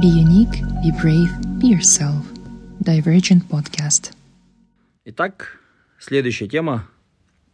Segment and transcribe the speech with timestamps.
[0.00, 1.30] Be unique, be brave,
[1.60, 2.24] be yourself.
[2.80, 4.14] Divergent Podcast.
[5.04, 5.60] Итак,
[5.98, 6.88] следующая тема.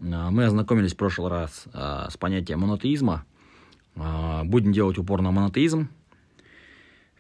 [0.01, 3.25] А, Мы ознакомились в прошлый раз а, с понятием монотеизма.
[3.97, 5.89] А, Будем делать упор на монотеизм.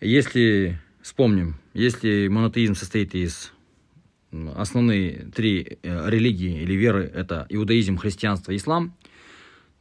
[0.00, 3.52] Если вспомним, если монотеизм состоит из
[4.54, 8.94] основные три э, религии или веры, это иудаизм, христианство, ислам,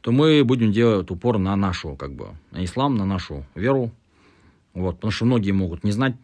[0.00, 3.92] то мы будем делать упор на нашу, как бы, на ислам, на нашу веру.
[4.78, 6.14] Вот, потому что многие могут не знать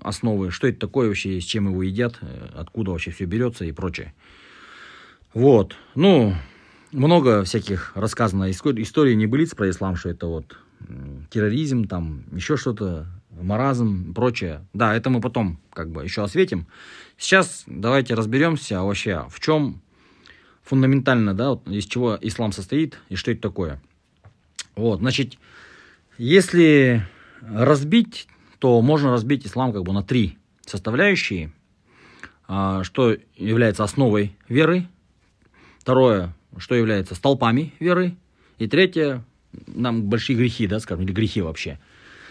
[0.00, 3.72] основы, что это такое вообще, с чем его едят, э, откуда вообще все берется и
[3.72, 4.14] прочее.
[5.34, 6.34] Вот, ну,
[6.90, 10.56] много всяких рассказано историй небылиц про ислам, что это вот
[11.30, 14.66] терроризм, там, еще что-то, маразм, прочее.
[14.72, 16.66] Да, это мы потом как бы еще осветим.
[17.18, 19.82] Сейчас давайте разберемся вообще, в чем
[20.62, 23.82] фундаментально, да, вот, из чего ислам состоит и что это такое.
[24.76, 25.36] Вот, значит,
[26.16, 27.06] если
[27.40, 28.28] разбить,
[28.58, 31.52] то можно разбить ислам как бы на три составляющие,
[32.46, 34.86] а, что является основой веры,
[35.78, 38.16] второе, что является столпами веры,
[38.58, 39.24] и третье,
[39.66, 41.78] нам большие грехи, да, скажем, или грехи вообще.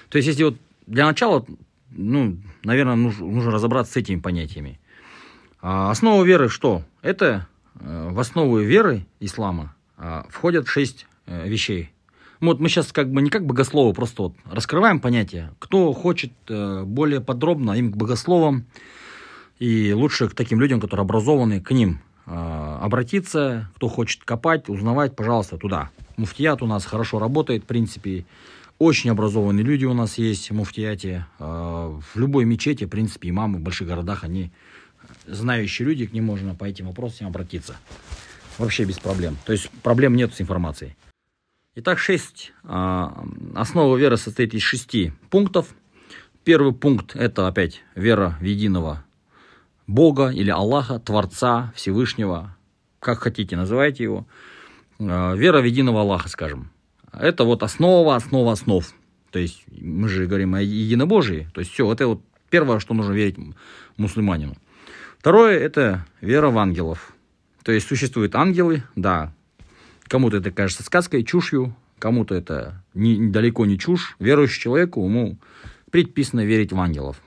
[0.10, 1.46] То есть, если вот для начала,
[1.92, 4.80] ну, наверное, нужно, нужно разобраться с этими понятиями.
[5.62, 6.84] А, основа веры что?
[7.02, 7.48] Это
[7.80, 11.92] э, в основу веры ислама а, входят шесть э, вещей.
[12.40, 15.52] Вот мы сейчас как бы не как богословы, просто вот раскрываем понятие.
[15.60, 18.66] Кто хочет э, более подробно им к богословам
[19.60, 23.72] и лучше к таким людям, которые образованы, к ним э, обратиться.
[23.76, 25.90] Кто хочет копать, узнавать, пожалуйста, туда.
[26.16, 28.26] Муфтият у нас хорошо работает, в принципе.
[28.78, 31.26] Очень образованные люди у нас есть в муфтияте.
[31.40, 34.52] Э, в любой мечети, в принципе, имамы в больших городах, они
[35.26, 37.78] знающие люди, к ним можно по этим вопросам обратиться.
[38.58, 39.38] Вообще без проблем.
[39.46, 40.96] То есть проблем нет с информацией.
[41.80, 42.54] Итак, шесть.
[42.64, 45.76] а, Основа веры состоит из шести пунктов.
[46.44, 49.06] Первый пункт– это опять вера в единого
[49.86, 52.58] Бога или Аллаха, Творца, Всевышнего,
[53.00, 54.26] как хотите, называйте его.
[54.98, 56.72] А, Вера в единого Аллаха, скажем.
[57.14, 58.84] Это вот основа, основа основ.
[59.30, 61.48] То есть мы же говорим о единобожии.
[61.54, 63.38] То есть все, это вот первое, что нужно верить
[63.98, 64.56] мусульманину.
[65.20, 67.14] Второе– это вера в ангелов.
[67.62, 69.32] То есть существуют ангелы, да,
[70.08, 74.16] Кому-то это кажется сказкой, чушью, кому-то это не, далеко не чушь.
[74.20, 75.38] Верующий человеку ему
[75.92, 77.22] предписано верить в ангелов.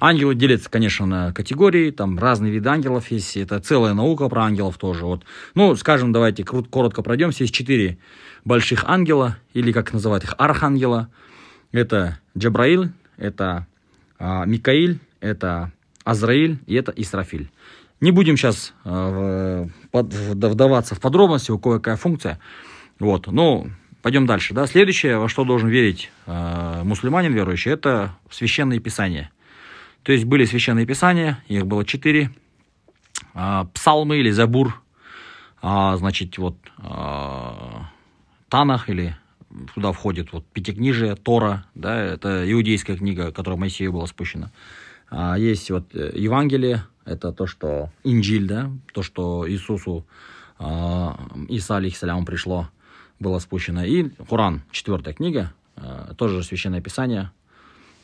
[0.00, 4.78] Ангелы делятся, конечно, на категории, там разные виды ангелов есть, это целая наука про ангелов
[4.78, 5.04] тоже.
[5.04, 5.24] Вот.
[5.54, 7.42] Ну, скажем, давайте коротко пройдемся.
[7.42, 7.98] Есть четыре
[8.44, 11.08] больших ангела, или как называют их, архангела.
[11.72, 13.66] Это Джабраил, это
[14.18, 15.72] а, Микаиль, это
[16.04, 17.50] Азраиль и это Исрафиль.
[18.00, 22.38] Не будем сейчас э, вдаваться в подробности, у кого какая функция.
[23.00, 23.70] Вот, ну,
[24.02, 24.54] пойдем дальше.
[24.54, 24.66] Да?
[24.66, 29.30] Следующее, во что должен верить э, мусульманин верующий, это священные писания.
[30.04, 32.30] То есть были священные писания, их было четыре.
[33.34, 34.80] Э, псалмы или забур,
[35.62, 37.52] э, значит, вот э,
[38.48, 39.16] Танах или
[39.74, 44.50] туда входит вот Пятикнижие, Тора, да, это иудейская книга, которая Моисею была спущена.
[45.10, 50.04] А, есть вот э, Евангелие, это то, что Инджиль, да, то, что Иисусу,
[50.58, 51.08] э,
[51.48, 52.68] Иса, алейхиссалям, пришло,
[53.18, 53.84] было спущено.
[53.84, 57.30] И Коран, четвертая книга, э, тоже священное писание.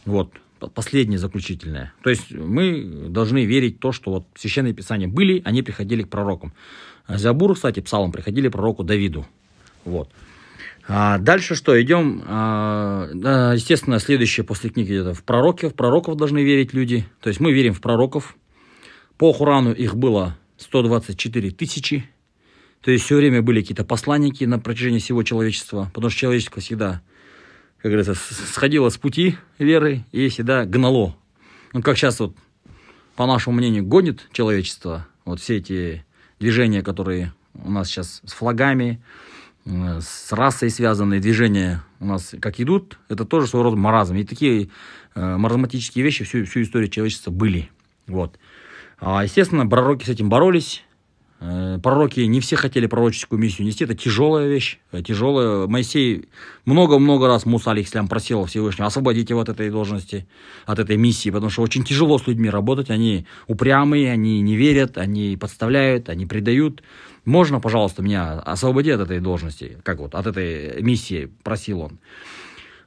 [0.07, 0.33] Вот,
[0.75, 1.93] последнее, заключительное.
[2.03, 6.09] То есть мы должны верить в то, что вот священные писания были, они приходили к
[6.09, 6.53] пророкам.
[7.07, 9.27] Забур, кстати, псалом приходили пророку Давиду.
[9.85, 10.11] Вот.
[10.87, 11.81] А дальше что?
[11.81, 13.09] Идем, а,
[13.55, 15.69] естественно, следующее после книги это в пророки.
[15.69, 17.07] В пророков должны верить люди.
[17.21, 18.37] То есть мы верим в пророков.
[19.17, 22.11] По Хурану их было 124 тысячи.
[22.83, 25.91] То есть все время были какие-то посланники на протяжении всего человечества.
[25.95, 27.01] Потому что человечество всегда,
[27.79, 31.17] как говорится, сходило с пути веры и всегда гнало.
[31.73, 32.37] Ну, как сейчас вот,
[33.17, 35.07] по нашему мнению, гонит человечество.
[35.25, 36.05] Вот все эти
[36.39, 39.03] движения, которые у нас сейчас с флагами,
[39.67, 44.17] с расой связанные движения у нас как идут, это тоже своего рода маразм.
[44.17, 44.69] И такие
[45.15, 47.71] э, маразматические вещи всю, всю историю человечества были.
[48.07, 48.39] Вот.
[49.01, 50.85] А, естественно, пророки с этим боролись.
[51.47, 53.85] Э, пророки не все хотели пророческую миссию нести.
[53.85, 54.79] Это тяжелая вещь.
[54.93, 55.67] Э, тяжелая.
[55.67, 56.29] Моисей
[56.65, 60.27] много-много раз Муса, алейхиссалям, просил Всевышнего, освободите вот этой должности,
[60.65, 62.89] от этой миссии, потому что очень тяжело с людьми работать.
[62.89, 66.83] Они упрямые, они не верят, они подставляют, они предают.
[67.27, 71.99] Можно, пожалуйста, меня освободи от этой должности, как вот, от этой миссии, просил он.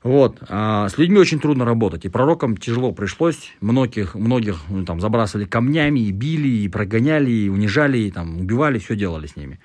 [0.08, 0.38] Вот.
[0.48, 2.06] А с людьми очень трудно работать.
[2.06, 3.52] И пророкам тяжело пришлось.
[3.60, 8.80] Многих, многих ну, там, забрасывали камнями, и били, и прогоняли, и унижали, и там, убивали,
[8.80, 9.60] все делали с ними.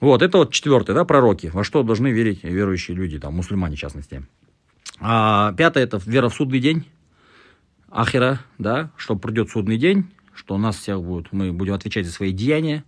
[0.00, 1.50] Вот, это вот четвертое, да, пророки.
[1.52, 4.24] Во что должны верить верующие люди, там, мусульмане в частности.
[5.00, 6.84] А пятое, это вера в судный день.
[7.90, 10.04] ахера, да, что придет судный день,
[10.36, 12.84] что у нас всех будет, мы будем отвечать за свои деяния.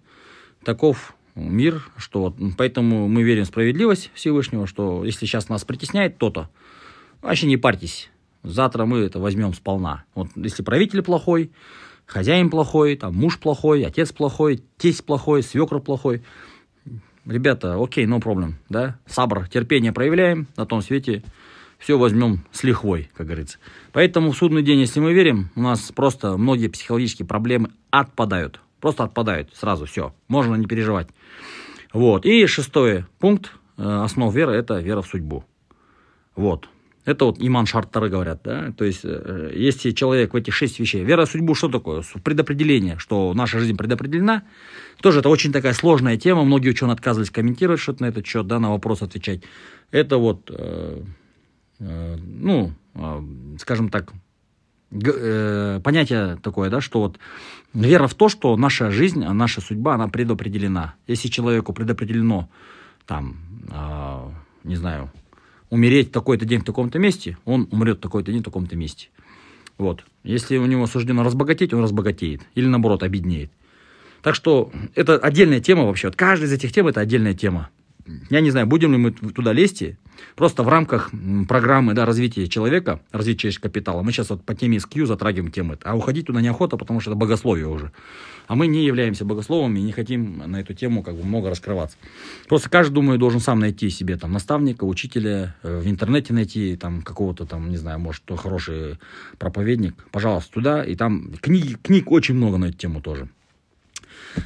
[0.65, 6.19] Таков мир, что вот, поэтому мы верим в справедливость Всевышнего, что если сейчас нас притесняет
[6.19, 6.49] то-то,
[7.27, 8.11] вообще не парьтесь,
[8.43, 10.05] завтра мы это возьмем сполна.
[10.15, 11.51] Вот если правитель плохой,
[12.07, 16.23] хозяин плохой, там муж плохой, отец плохой, тесть плохой, свекр плохой,
[17.25, 21.23] ребята, окей, no problem, да, сабр, терпение проявляем на том свете,
[21.79, 23.59] все возьмем с лихвой, как говорится.
[23.93, 28.61] Поэтому в судный день, если мы верим, у нас просто многие психологические проблемы отпадают.
[28.81, 31.09] Просто отпадают сразу, все, можно не переживать.
[31.93, 32.25] Вот.
[32.25, 35.45] И шестой пункт э, основ веры– это вера в судьбу.
[36.35, 36.69] Вот.
[37.07, 41.05] Это вот иман шарттары говорят, да, то есть э, если человек в этих шесть вещей,
[41.05, 42.03] вера в судьбу что такое?
[42.25, 44.43] Предопределение, что наша жизнь предопределена,
[45.01, 48.59] тоже это очень такая сложная тема, многие ученые отказывались комментировать что-то на этот счет, да,
[48.59, 49.43] на вопрос отвечать.
[49.93, 51.03] Это вот, э,
[51.79, 52.73] э, ну,
[53.61, 54.13] скажем так,
[54.91, 57.21] понятие такое, да, что вот
[57.73, 60.97] вера в то, что наша жизнь, а наша судьба, она предопределена.
[61.07, 62.49] Если человеку предопределено,
[63.05, 63.37] там,
[64.65, 65.11] не знаю,
[65.71, 69.09] умереть в такой-то день в таком-то месте, он умрет в такой-то день в таком-то месте.
[69.79, 70.05] Вот.
[70.25, 72.43] Если у него суждено разбогатеть, он разбогатеет.
[72.55, 73.51] Или наоборот, обеднеет.
[74.23, 76.09] Так что это отдельная тема вообще.
[76.09, 77.71] Вот каждая из этих тем это отдельная тема.
[78.31, 79.83] Я не знаю, будем ли мы туда лезть.
[80.35, 81.11] Просто в рамках
[81.49, 85.79] программы да, развития человека, развития человеческого капитала, мы сейчас вот по теме SQ затрагиваем темы.
[85.83, 87.93] А уходить туда неохота, потому что это богословие уже.
[88.47, 91.99] А мы не являемся богословами и не хотим на эту тему как бы много раскрываться.
[92.49, 97.03] Просто каждый, думаю, должен сам найти себе там наставника, учителя, э, в интернете найти там
[97.03, 98.99] какого-то там, не знаю, может, кто хороший
[99.39, 99.95] проповедник.
[100.13, 100.85] Пожалуйста, туда.
[100.85, 103.29] И там книг, книг очень много на эту тему тоже.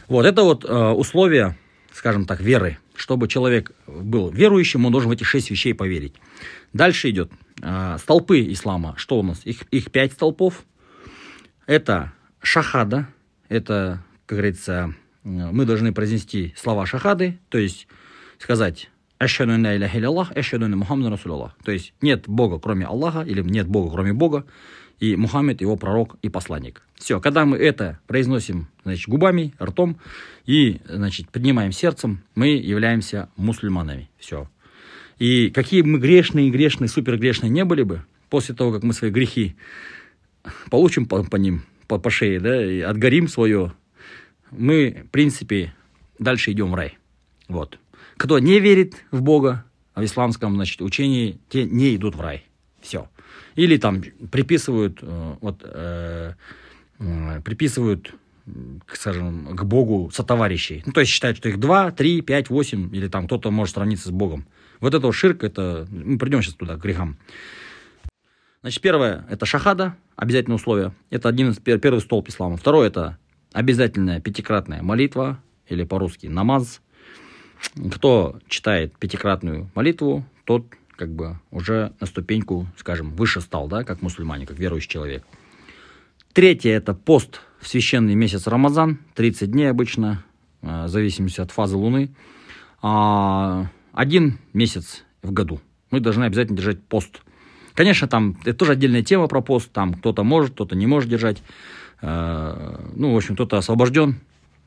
[0.09, 1.57] Вот, это вот э, условия,
[1.93, 6.13] скажем так, веры чтобы человек был верующим, он должен в эти шесть вещей поверить.
[6.75, 7.33] Дальше идет
[7.63, 8.93] э, столпы ислама.
[8.99, 9.41] Что у нас?
[9.47, 10.67] Их, их пять столпов.
[11.67, 12.13] Это
[12.43, 13.09] шахада.
[13.49, 14.95] Это, как говорится,
[15.25, 17.89] мы должны произнести слова шахады, то есть
[18.39, 21.57] сказать «Ашхаду инна иляха Аллах, ашхаду Мухаммад Расулаллах».
[21.65, 24.45] То есть нет Бога, кроме Аллаха, или нет Бога, кроме Бога,
[25.01, 26.83] и Мухаммед его пророк и посланник.
[26.95, 29.97] Все, когда мы это произносим значит, губами, ртом
[30.45, 34.11] и значит, поднимаем сердцем, мы являемся мусульманами.
[34.19, 34.49] Все.
[35.19, 39.11] И какие мы грешные, грешные, супер грешные не были бы, после того, как мы свои
[39.11, 39.57] грехи
[40.71, 43.73] получим по, по ним, по, по шее, да, и отгорим свое,
[44.51, 45.75] мы, в принципе,
[46.19, 46.99] дальше идем в рай.
[47.49, 47.79] Вот.
[48.17, 49.65] Кто не верит в Бога,
[49.95, 52.45] а в исламском значит, учении, те не идут в рай.
[52.81, 53.09] Все.
[53.57, 56.33] Или там приписывают, э, вот, э,
[56.99, 58.15] э, приписывают,
[58.93, 60.83] скажем, к Богу сотоварищей.
[60.87, 64.09] Ну, то есть считают, что их два, три, пять, восемь, или там кто-то может сравниться
[64.09, 64.47] с Богом.
[64.81, 65.87] Вот это вот ширк, это...
[65.91, 67.17] Мы придем сейчас туда, к грехам.
[68.63, 70.93] Значит, первое, это шахада, обязательное условие.
[71.11, 72.57] Это один из первых столб ислама.
[72.57, 73.19] Второе, это
[73.53, 76.83] обязательная пятикратная молитва, или по-русски намаз.
[77.93, 80.67] Кто читает пятикратную молитву, тот
[81.01, 85.25] как бы уже на ступеньку, скажем, выше стал, да, как мусульмане, как верующий человек.
[86.35, 90.23] Третье– это пост в священный месяц Рамазан, 30 дней обычно,
[90.61, 92.11] э, в зависимости от фазы Луны.
[92.83, 95.63] А, один месяц в году.
[95.91, 97.23] Мы должны обязательно держать пост.
[97.73, 99.73] Конечно, там это тоже отдельная тема про пост.
[99.73, 101.43] Там кто-то может, кто-то не может держать.
[102.03, 104.21] Э, ну, в общем, кто-то освобожден,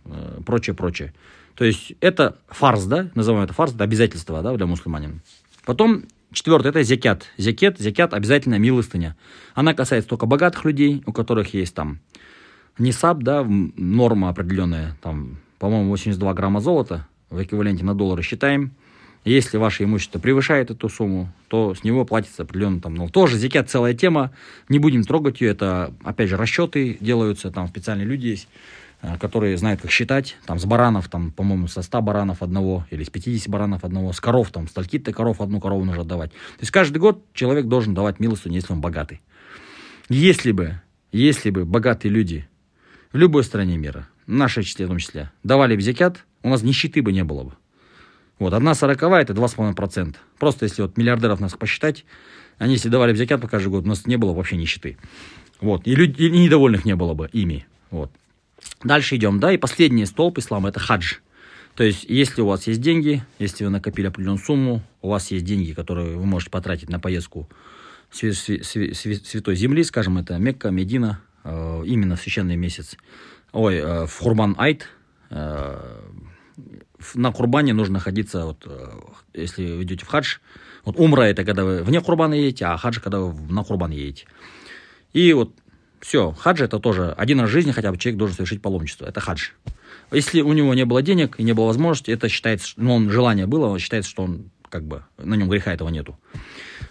[0.05, 1.13] э, прочее, прочее.
[1.53, 5.19] То есть это фарс, да, называем это фарс, это обязательство, да, для мусульманина.
[5.65, 6.03] Потом
[6.33, 7.27] Четвертое– это зекят.
[7.37, 9.15] Зекет, зекят обязательно милостыня.
[9.53, 11.99] Она касается только богатых людей, у которых есть там
[12.77, 18.71] нисаб, да, норма определенная, там, по-моему, 82 грамма золота в эквиваленте на доллары считаем.
[19.25, 23.69] Если ваше имущество превышает эту сумму, то с него платится определенно там, ну, тоже зекят
[23.69, 24.31] целая тема,
[24.67, 28.49] не будем трогать ее, это, опять же, расчеты делаются, там специальные люди есть,
[29.19, 33.09] которые знают, как считать, там, с баранов, там, по-моему, со 100 баранов одного, или с
[33.09, 36.31] 50 баранов одного, с коров, там, стольки-то коров одну корову нужно отдавать.
[36.31, 39.21] То есть каждый год человек должен давать милостыню, если он богатый.
[40.09, 40.81] Если бы,
[41.11, 42.47] если бы богатые люди
[43.11, 47.01] в любой стране мира, в нашей числе в том числе, давали бы у нас нищеты
[47.01, 47.53] бы не было бы.
[48.39, 50.15] Вот, одна сороковая это 2,5%.
[50.39, 52.05] Просто если вот миллиардеров нас посчитать,
[52.57, 54.97] они если давали бы по каждый год, у нас не было вообще нищеты.
[55.61, 57.65] Вот, и, люди, и недовольных не было бы ими.
[57.91, 58.11] Вот.
[58.83, 61.15] Дальше идем, да, и последний столб ислама– это хадж.
[61.75, 65.45] То есть, если у вас есть деньги, если вы накопили определенную сумму, у вас есть
[65.45, 67.49] деньги, которые вы можете потратить на поездку
[68.11, 72.95] Святой Земли, скажем, это Мекка, Медина, э, именно в священный месяц,
[73.53, 74.87] ой, э, в Хурбан Айт,
[75.31, 76.01] э,
[77.15, 78.67] на Курбане нужно находиться, вот,
[79.33, 80.37] если вы идете в хадж,
[80.85, 84.27] вот умра это когда вы вне Курбана едете, а хадж когда вы на Курбан едете.
[85.11, 85.53] И вот
[86.03, 89.05] Все, хадж это тоже один раз в жизни хотя бы человек должен совершить паломничество.
[89.05, 89.51] Это хадж.
[90.11, 93.47] Если у него не было денег и не было возможности, это считается, ну, он желание
[93.47, 96.19] было, он считается, что он как бы на нем греха этого нету.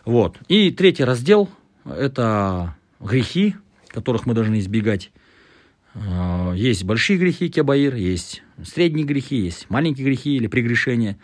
[0.07, 0.39] Вот.
[0.49, 1.51] И третий раздел–
[1.85, 3.55] это грехи,
[3.89, 5.13] которых мы должны избегать.
[5.95, 11.19] А, есть большие грехи кебаир, есть средние грехи, есть маленькие грехи или прегрешения.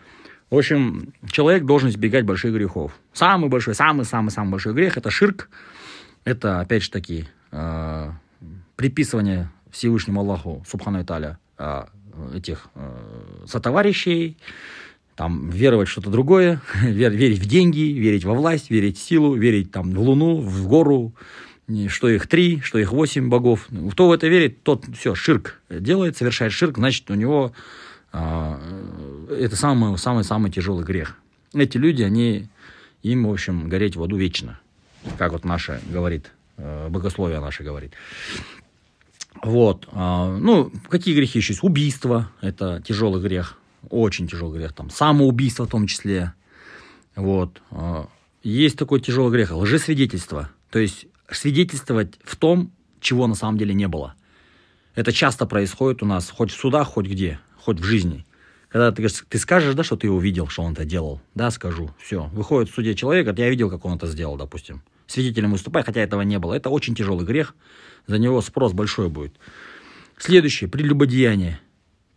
[0.51, 2.91] В общем, человек должен избегать больших грехов.
[3.13, 5.49] Самый большой, самый-самый-самый большой грех– это ширк.
[6.23, 8.11] Это, опять же таки, э,
[8.75, 11.85] приписывание Всевышнему Аллаху, Субхану Италя, э,
[12.33, 14.37] этих э, сотоварищей,
[15.15, 19.91] там, веровать что-то другое, верить в деньги, верить во власть, верить в силу, верить там,
[19.91, 21.13] в луну, в гору,
[21.87, 23.67] что их три, что их восемь богов.
[23.91, 27.53] Кто в это верит, тот все, ширк делает, совершает ширк, значит, у него
[28.11, 28.59] а,
[29.29, 31.17] это самый, самый, самый тяжелый грех.
[31.53, 32.47] Эти люди, они,
[33.03, 34.59] им, в общем, гореть в аду вечно,
[35.17, 36.38] как вот наше говорит, э,
[36.89, 37.93] богословие наше говорит.
[39.41, 41.63] Вот, а, ну, какие грехи еще есть?
[41.63, 43.57] Убийство, это тяжелый грех,
[43.89, 46.33] очень тяжелый грех, там, самоубийство в том числе,
[47.15, 47.61] вот.
[47.71, 48.07] А,
[48.43, 53.87] есть такой тяжелый грех, лжесвидетельство, то есть свидетельствовать в том, чего на самом деле не
[53.87, 54.15] было.
[54.95, 58.25] Это часто происходит у нас, хоть в судах, хоть где, хоть в жизни.
[58.69, 61.91] Когда ты, ты скажешь, да, что ты его видел, что он это делал, да, скажу,
[61.97, 62.25] все.
[62.33, 64.81] Выходит в суде человек, говорит, я видел, как он это сделал, допустим.
[65.09, 66.53] Свидетелем выступай, хотя этого не было.
[66.53, 67.55] Это очень тяжелый грех,
[68.07, 69.33] за него спрос большой будет.
[70.17, 71.59] Следующее, прелюбодеяние.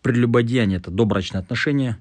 [0.03, 1.99] Прелюбодеяние– это добрачные отношения,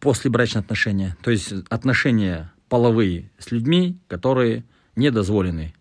[0.00, 4.64] послебрачные отношения, то есть отношения половые с людьми, которые
[4.96, 5.74] не дозволены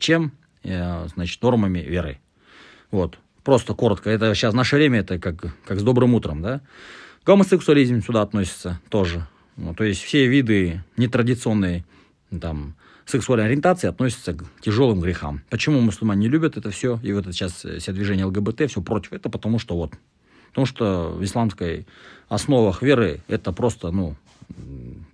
[0.00, 0.32] чем,
[0.64, 2.18] э, значит, нормами веры.
[2.90, 3.18] Вот.
[3.44, 4.10] Просто коротко.
[4.10, 6.60] Это сейчас наше время, это как, как с добрым утром, да.
[7.24, 9.26] Гомосексуализм сюда относится тоже.
[9.56, 11.84] Ну, то есть все виды нетрадиционной
[12.40, 12.74] там,
[13.10, 15.42] сексуальной ориентации относятся к тяжелым грехам.
[15.50, 19.12] Почему мусульмане не любят это все, и вот это сейчас все движение ЛГБТ, все против,
[19.12, 19.92] это потому что вот,
[20.48, 21.86] потому что в исламской
[22.28, 24.16] основах веры это просто, ну,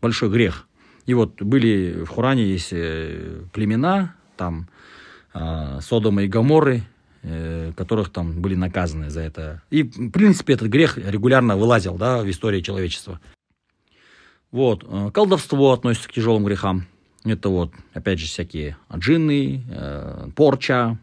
[0.00, 0.66] большой грех.
[1.06, 4.68] И вот были в Хуране есть э, племена, там,
[5.34, 6.82] э, Содома и Гаморы,
[7.28, 9.60] Э, которых там были наказаны за это.
[9.68, 13.18] И, в принципе, этот грех регулярно вылазил да, в истории человечества.
[14.52, 14.84] Вот.
[14.86, 16.86] Э, колдовство относится к тяжелым грехам.
[17.26, 20.98] Это вот, опять же, всякие джинны, э, порча,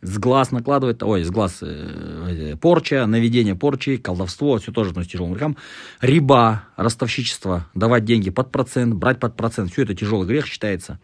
[0.00, 5.12] с глаз накладывает, ой, с глаз э, порча, наведение порчи, колдовство, все тоже относится к
[5.12, 5.56] тяжелым грехам.
[6.00, 11.00] Риба, ростовщичество, давать деньги под процент, брать под процент, все это тяжелый грех считается.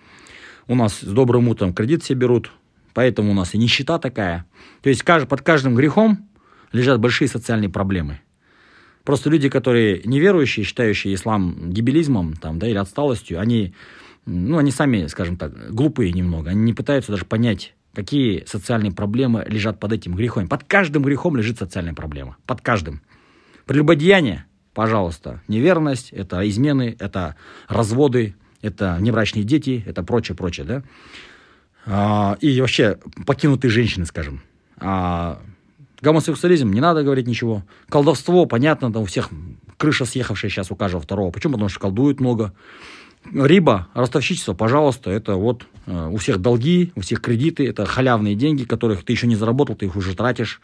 [0.66, 2.52] У нас с добрым утром кредит все берут,
[2.94, 4.46] Поэтому у нас и нищета такая.
[4.82, 6.28] То есть под каждым грехом
[6.72, 8.20] лежат большие социальные проблемы.
[9.04, 13.74] Просто люди, которые неверующие, считающие ислам дебилизмом там, да, или отсталостью, они,
[14.26, 16.50] ну, они сами, скажем так, глупые немного.
[16.50, 20.48] Они не пытаются даже понять, какие социальные проблемы лежат под этим грехом.
[20.48, 22.36] Под каждым грехом лежит социальная проблема.
[22.46, 23.02] Под каждым.
[23.66, 27.36] Прелюбодеяние, пожалуйста, неверность, это измены, это
[27.68, 30.82] разводы, это небрачные дети, это прочее, прочее, да.
[31.86, 34.42] А, и вообще покинутые женщины, скажем.
[34.76, 35.40] А,
[36.00, 37.64] гомосексуализм, не надо говорить ничего.
[37.88, 39.30] Колдовство, понятно, там у всех
[39.76, 41.30] крыша съехавшая сейчас у каждого второго.
[41.30, 41.54] Почему?
[41.54, 42.52] Потому что колдуют много.
[43.24, 48.64] Риба, ростовщичество, пожалуйста, это вот э, у всех долги, у всех кредиты, это халявные деньги,
[48.64, 50.60] которых ты еще не заработал, ты их уже тратишь.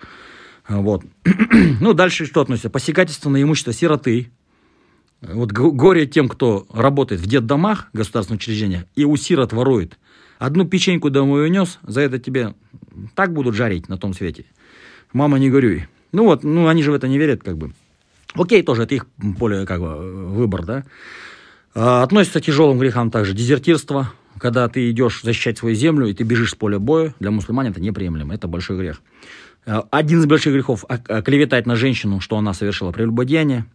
[0.68, 1.04] Вот.
[1.80, 2.70] ну, дальше что относится?
[2.70, 4.30] Посягательство на имущество сироты.
[5.20, 9.98] Вот горе тем, кто работает в детдомах, государственных учреждениях, и у сирот ворует.
[10.38, 12.54] Одну печеньку домой унес, за это тебе
[13.14, 14.44] так будут жарить на том свете.
[15.12, 15.88] Мама, не горюй.
[16.12, 17.72] Ну вот, ну они же в это не верят, как бы.
[18.34, 19.06] Окей, тоже это их
[19.38, 20.84] поле, как бы, выбор, да.
[21.78, 26.24] А, относится к тяжелым грехам также дезертирство, когда ты идешь защищать свою землю, и ты
[26.24, 29.02] бежишь с поля боя, для мусульман это неприемлемо, это большой грех.
[29.66, 30.86] А, один из больших грехов–
[31.24, 33.66] клеветать на женщину, что она совершила прелюбодеяние.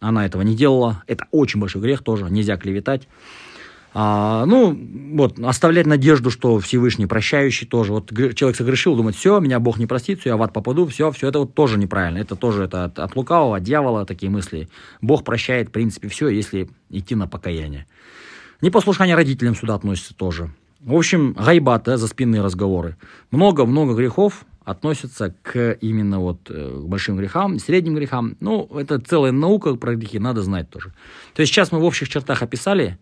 [0.00, 1.02] Она этого не делала.
[1.06, 3.06] Это очень большой грех тоже, нельзя клеветать.
[3.94, 4.78] А, ну,
[5.14, 7.92] вот, оставлять надежду, что Всевышний прощающий тоже.
[7.92, 11.10] Вот человек согрешил, думает, все, меня Бог не простит, все, я в ад попаду, все,
[11.10, 12.18] все, это вот тоже неправильно.
[12.18, 14.68] Это тоже это от, от лукавого, от дьявола такие мысли.
[15.02, 17.86] Бог прощает, в принципе, все, если идти на покаяние.
[18.62, 20.50] Непослушание родителям сюда относится тоже.
[20.80, 22.96] В общем, гайбат, да, за спинные разговоры.
[23.30, 28.36] Много-много грехов относятся к именно вот э, к большим грехам, средним грехам.
[28.40, 30.92] Ну, это целая наука про грехи, надо знать тоже.
[31.34, 32.98] То есть сейчас мы в общих чертах описали,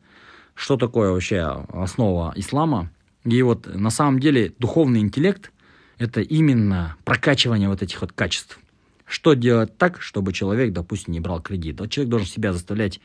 [0.61, 2.91] что такое вообще основа ислама.
[3.25, 5.53] И вот на самом деле духовный интеллект–
[5.99, 8.59] это именно прокачивание вот этих вот качеств.
[9.07, 11.81] Что делать так, чтобы человек, допустим, не брал кредит?
[11.81, 13.01] Вот человек должен себя заставлять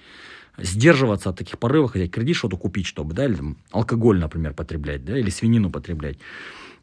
[0.57, 5.05] сдерживаться от таких порывов, хотеть кредит что-то купить, чтобы, да, или там, алкоголь, например, потреблять,
[5.05, 6.17] да, или свинину потреблять.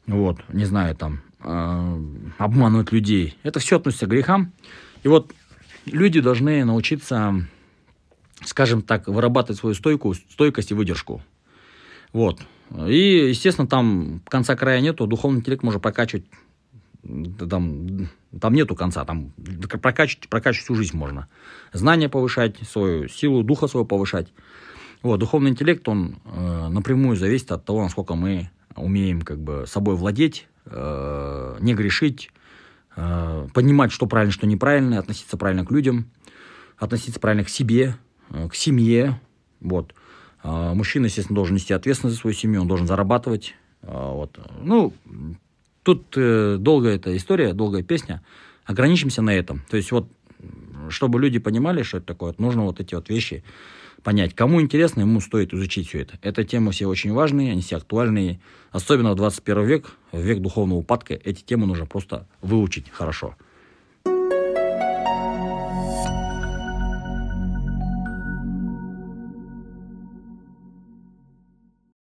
[0.06, 2.04] вот, не знаю, там, э,
[2.38, 3.36] обманывать людей.
[3.42, 4.52] Это все относится к грехам.
[5.02, 5.34] И вот
[5.84, 7.46] люди должны научиться,
[8.44, 11.22] скажем так, вырабатывать свою стойку, стойкость и выдержку.
[12.12, 12.40] Вот.
[12.86, 16.24] И, естественно, там конца края нету, духовный интеллект можно прокачивать,
[17.02, 18.08] там,
[18.40, 19.32] там нету конца, там
[19.80, 21.28] прокачивать, прокачивать всю жизнь можно.
[21.72, 24.28] Знания повышать, свою силу духа своего повышать.
[25.02, 29.96] Вот, духовный интеллект, он э, напрямую зависит от того, насколько мы умеем как бы собой
[29.96, 32.30] владеть, э, не грешить,
[32.96, 36.06] э, понимать, что правильно, что неправильно, относиться правильно к людям,
[36.78, 37.96] относиться правильно к себе,
[38.50, 39.20] к семье,
[39.60, 39.94] вот.
[40.42, 44.38] Э, мужчина, естественно, должен нести ответственность за свою семью, он должен зарабатывать, э, вот.
[44.60, 44.92] Ну,
[45.82, 48.22] тут э, долгая эта история, долгая песня,
[48.64, 49.62] ограничимся на этом.
[49.70, 50.08] То есть вот,
[50.88, 53.44] чтобы люди понимали, что это такое, нужно вот эти вот вещи
[54.02, 54.34] понять.
[54.34, 56.18] Кому интересно, ему стоит изучить все это.
[56.22, 58.40] Это темы все очень важные, они все актуальные.
[58.72, 63.36] Особенно в 21 век, в век духовного упадка, эти темы нужно просто выучить хорошо.